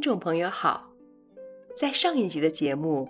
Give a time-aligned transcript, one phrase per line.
[0.00, 0.90] 听众朋友好，
[1.76, 3.06] 在上一集的节目，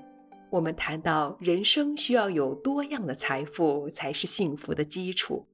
[0.50, 5.46] 我们谈到人生需要有多样的财富才是幸福的基础，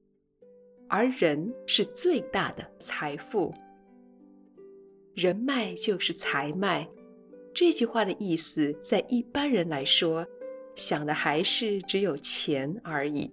[0.89, 3.53] 而人是最大的财富。
[5.13, 6.89] 人脉就是财脉，
[7.53, 10.25] 这句话的意思，在一般人来说，
[10.75, 13.31] 想的还是只有钱而已，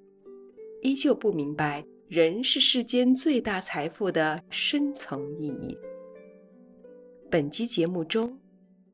[0.83, 5.79] 依旧不明白人是世间最大财富的深层意义。
[7.31, 8.39] 本期节目中，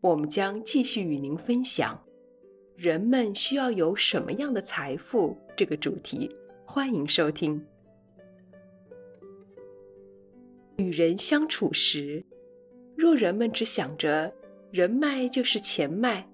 [0.01, 2.03] 我们将继续与您分享
[2.77, 6.35] “人们需要有什么样的财富”这个主题。
[6.65, 7.63] 欢迎收听。
[10.77, 12.25] 与人相处时，
[12.97, 14.33] 若人们只想着
[14.71, 16.27] 人脉就是钱脉，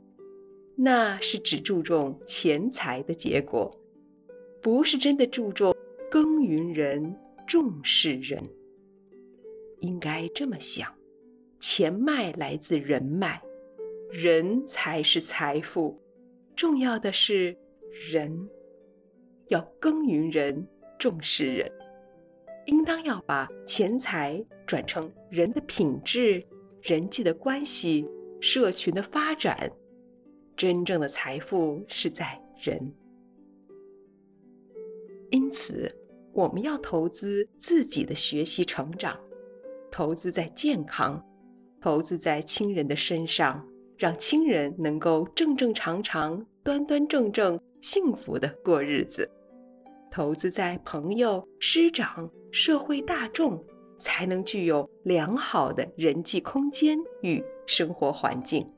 [0.77, 3.77] 那是只注重钱财的结果，
[4.63, 5.75] 不是真的注重
[6.09, 7.17] 耕耘人、
[7.47, 8.41] 重视人。
[9.81, 10.96] 应该这么想。
[11.69, 13.43] 钱脉来自人脉，
[14.09, 16.01] 人才是财富。
[16.55, 17.57] 重要的是
[18.09, 18.49] 人，
[19.49, 20.65] 要耕耘人，
[20.97, 21.69] 重视人，
[22.67, 26.41] 应当要把钱财转成人的品质、
[26.83, 28.09] 人际的关系、
[28.41, 29.69] 社群的发展。
[30.57, 32.95] 真正的财富是在人。
[35.33, 35.93] 因此，
[36.33, 39.19] 我们要投资自己的学习成长，
[39.91, 41.21] 投资在健康。
[41.87, 43.65] 投资在亲人的身上，
[43.97, 49.25] 让亲人能够正正常常、端端正正、幸福地过日子；
[50.11, 53.65] 投资在朋友、师长、社会大众，
[53.99, 58.69] 才能具有良好的人际空间与生活环境。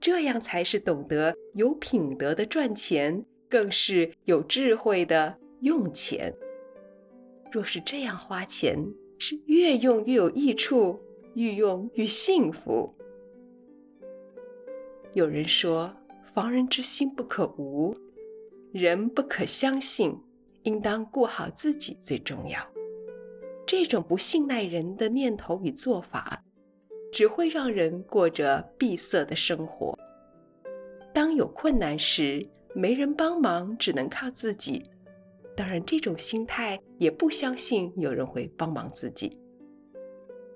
[0.00, 6.32] 这样才是懂得有品德的赚钱，更是有智慧的用钱。
[7.50, 8.78] 若是这样花钱，
[9.18, 11.00] 是越用越有益处。
[11.34, 12.94] 愈用愈幸福。
[15.12, 17.94] 有人说：“防人之心不可无，
[18.72, 20.16] 人不可相信，
[20.62, 22.60] 应当顾好自己最重要。”
[23.66, 26.42] 这种不信赖人的念头与做法，
[27.12, 29.98] 只会让人过着闭塞的生活。
[31.12, 34.82] 当有困难时，没人帮忙，只能靠自己。
[35.56, 39.40] 当然，这种心态也不相信有人会帮忙自己。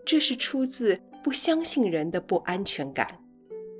[0.08, 3.06] 这是出自不相信人的不安全感，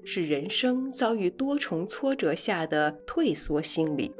[0.05, 4.15] 是人生遭遇多重挫折下的退缩心理。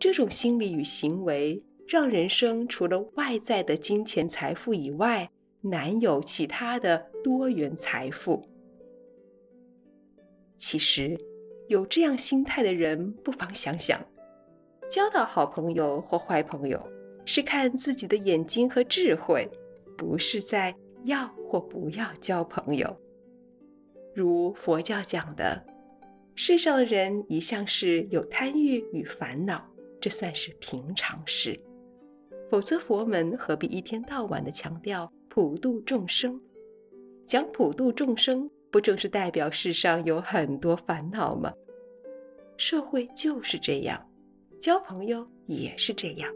[0.00, 5.30] 这种心理与行为，让人生除了外在的金钱财富以外，
[5.60, 8.42] 难有其他的多元财富。
[10.56, 11.14] 其实，
[11.68, 14.00] 有这样心态的人，不妨想想，
[14.88, 16.82] 交到好朋友或坏朋友，
[17.26, 19.46] 是看自己的眼睛和智慧，
[19.98, 20.74] 不是在。
[21.04, 22.96] 要或不要交朋友，
[24.14, 25.64] 如佛教讲的，
[26.34, 29.64] 世上的人一向是有贪欲与烦恼，
[30.00, 31.58] 这算是平常事。
[32.50, 36.40] 否则佛门何必一天到晚的强调普度众生？
[37.24, 41.52] 讲普度众生，不正是代表世上有很多烦恼吗？
[42.58, 44.06] 社会就是这样，
[44.60, 46.30] 交朋友也是这样。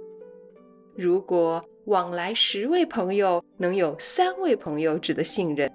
[0.97, 5.71] 如果往来十位朋友，能有三位朋友值得信任，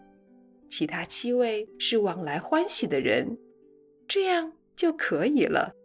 [0.67, 3.37] 其他七位是往来欢喜的人，
[4.07, 5.75] 这样就可以了。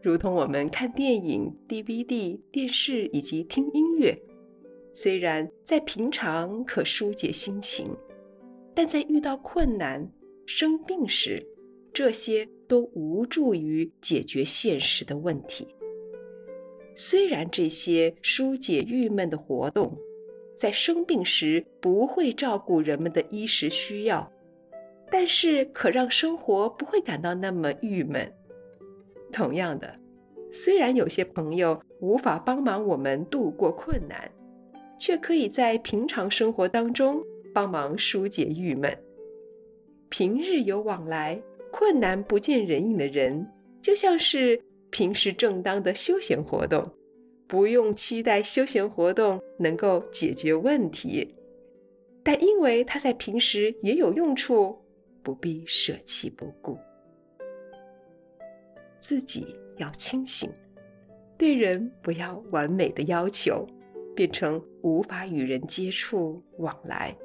[0.00, 4.16] 如同我们看电影、DVD、电视以及听音乐，
[4.94, 7.88] 虽然在平常可疏解心情，
[8.74, 10.08] 但在遇到困难、
[10.46, 11.44] 生病时，
[11.92, 15.66] 这些都无助于解决现实的问题。
[16.94, 19.96] 虽然这些疏解郁闷的活动，
[20.54, 24.30] 在生病时不会照顾人们的衣食需要，
[25.10, 28.30] 但是可让生活不会感到那么郁闷。
[29.32, 29.94] 同样的，
[30.52, 34.30] 虽然有些朋友无法帮忙我们度过困难，
[34.98, 37.22] 却可以在平常生活当中
[37.54, 38.96] 帮忙疏解郁闷。
[40.10, 43.46] 平日有往来，困难不见人影的人，
[43.80, 44.60] 就像是。
[44.92, 46.88] 平时正当的休闲活动，
[47.48, 51.34] 不用期待休闲活动能够解决问题，
[52.22, 54.78] 但因为它在平时也有用处，
[55.22, 56.78] 不必舍弃不顾。
[58.98, 60.50] 自己要清醒，
[61.38, 63.66] 对人不要完美的要求，
[64.14, 67.16] 变成无法与人接触往来，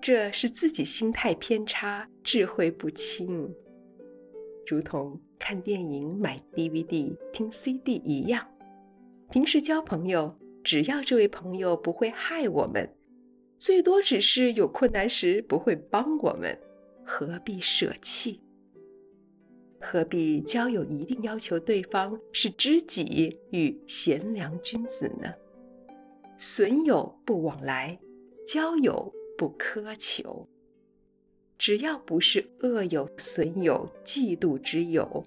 [0.00, 3.54] 这是自己心态偏差，智慧不清。
[4.66, 8.44] 如同看电影、买 DVD、听 CD 一样，
[9.30, 12.92] 平时交朋友，只要这位朋友不会害我们，
[13.56, 16.58] 最多只是有困难时不会帮我们，
[17.04, 18.40] 何必舍弃？
[19.80, 25.32] 何必交友一定要求对方是知己与贤良君子呢？
[26.38, 27.96] 损友不往来，
[28.44, 30.48] 交友不苛求。
[31.56, 35.24] 只要不是恶友、损友、嫉妒之友，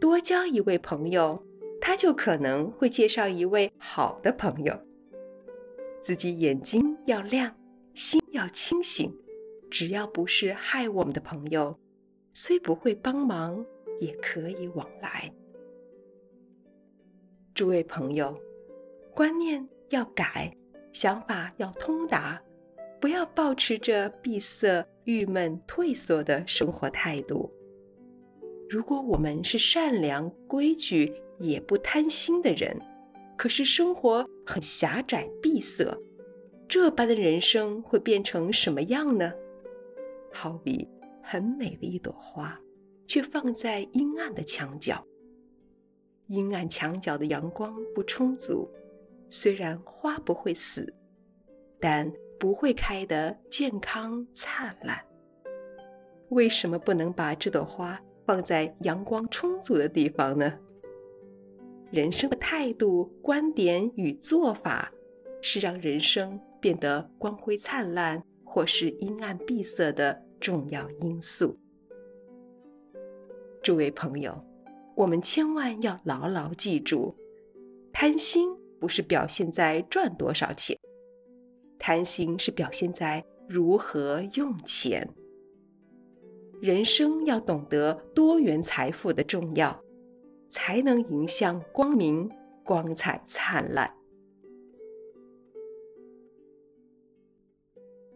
[0.00, 1.42] 多交一位朋友，
[1.80, 4.78] 他就可能会介绍一位好的朋友。
[6.00, 7.54] 自己眼睛要亮，
[7.94, 9.12] 心要清醒。
[9.70, 11.78] 只要不是害我们的朋友，
[12.32, 13.64] 虽不会帮忙，
[14.00, 15.30] 也可以往来。
[17.54, 18.38] 诸位朋友，
[19.14, 20.56] 观念要改，
[20.92, 22.40] 想法要通达，
[23.00, 27.52] 不要抱持着闭塞、郁闷、退缩的生活态度。
[28.68, 32.78] 如果我们是善良、规矩，也不贪心的人，
[33.36, 35.96] 可是生活很狭窄、闭塞，
[36.68, 39.32] 这般的人生会变成什么样呢？
[40.30, 40.86] 好比
[41.22, 42.60] 很美的一朵花，
[43.06, 45.02] 却放在阴暗的墙角。
[46.26, 48.68] 阴暗墙角的阳光不充足，
[49.30, 50.92] 虽然花不会死，
[51.80, 55.00] 但不会开得健康灿烂。
[56.28, 60.52] 为什么不能把这朵花放在阳光充足的地方呢？
[61.90, 64.92] 人生的态度、观点与做法，
[65.40, 71.58] 是让人生变得光辉灿烂，或是阴暗闭塞的重要因素。
[73.62, 74.38] 诸位朋友，
[74.94, 77.14] 我们千万要牢牢记住：
[77.94, 80.78] 贪心不是表现在赚多少钱，
[81.78, 85.08] 贪心是表现在如何用钱。
[86.60, 89.80] 人生要懂得多元财富的重要，
[90.48, 92.28] 才能迎向光明、
[92.64, 93.88] 光彩灿烂。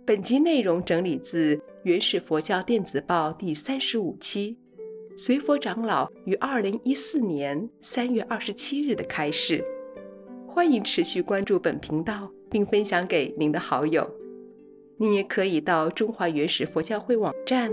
[0.05, 1.55] 本集内容整理自
[1.85, 4.59] 《原始佛教电子报》第三十五期，
[5.17, 9.65] 随佛长老于二零一四年三月二十七日的开示。
[10.49, 14.11] 欢迎持续关注本频道，并分享给您的好友。
[14.97, 17.73] 您也可以到中华原始佛教会网站。